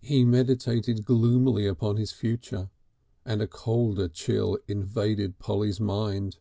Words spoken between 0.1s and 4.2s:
meditated gloomily upon his future and a colder